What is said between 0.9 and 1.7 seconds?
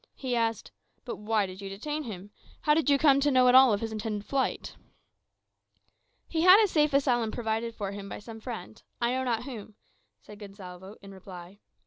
"But why did you